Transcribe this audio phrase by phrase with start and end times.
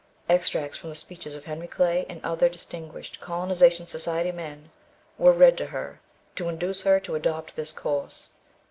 [0.27, 4.71] Extracts from the speeches of Henry Clay, and other distinguished Colonization Society men,
[5.19, 6.01] were read to her
[6.35, 8.31] to induce her to adopt this course.